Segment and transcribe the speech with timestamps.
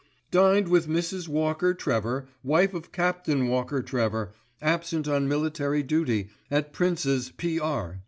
[0.31, 1.27] "Dined with Mrs.
[1.27, 7.99] Walker Trevor, wife of Captain Walker Trevor, absent on military duty, at Princes, P.R.